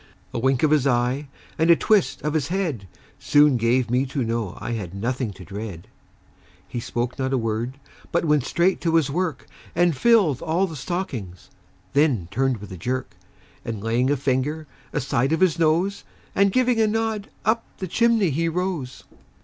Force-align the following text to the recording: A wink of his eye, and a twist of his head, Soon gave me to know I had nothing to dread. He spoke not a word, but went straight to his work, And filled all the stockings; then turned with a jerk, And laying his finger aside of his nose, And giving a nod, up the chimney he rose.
A 0.33 0.39
wink 0.39 0.63
of 0.63 0.71
his 0.71 0.87
eye, 0.87 1.27
and 1.59 1.69
a 1.69 1.75
twist 1.75 2.23
of 2.23 2.33
his 2.33 2.47
head, 2.47 2.87
Soon 3.19 3.55
gave 3.55 3.91
me 3.91 4.07
to 4.07 4.23
know 4.23 4.57
I 4.59 4.71
had 4.71 4.95
nothing 4.95 5.31
to 5.33 5.45
dread. 5.45 5.87
He 6.67 6.79
spoke 6.79 7.19
not 7.19 7.33
a 7.33 7.37
word, 7.37 7.77
but 8.11 8.25
went 8.25 8.43
straight 8.43 8.81
to 8.81 8.95
his 8.95 9.11
work, 9.11 9.45
And 9.75 9.95
filled 9.95 10.41
all 10.41 10.65
the 10.65 10.75
stockings; 10.75 11.51
then 11.93 12.27
turned 12.31 12.57
with 12.57 12.71
a 12.71 12.77
jerk, 12.77 13.15
And 13.63 13.83
laying 13.83 14.07
his 14.07 14.17
finger 14.19 14.65
aside 14.91 15.33
of 15.33 15.39
his 15.39 15.59
nose, 15.59 16.03
And 16.33 16.51
giving 16.51 16.81
a 16.81 16.87
nod, 16.87 17.29
up 17.45 17.63
the 17.77 17.87
chimney 17.87 18.31
he 18.31 18.49
rose. 18.49 19.03